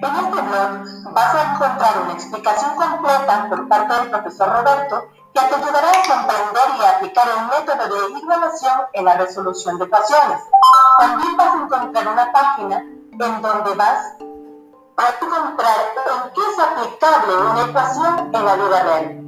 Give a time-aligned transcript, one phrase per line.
[0.00, 5.40] En este blog vas a encontrar una explicación completa por parte del profesor Roberto que
[5.40, 10.40] te ayudará a comprender y aplicar el método de evaluación en la resolución de ecuaciones.
[10.98, 14.14] También vas a encontrar una página en donde vas
[14.96, 19.24] a encontrar en qué es aplicable una ecuación en la vida real.